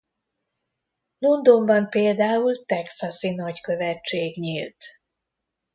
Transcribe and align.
Londonban 1.19 1.89
például 1.89 2.65
texasi 2.65 3.35
nagykövetség 3.35 4.37
nyílt. 4.37 4.83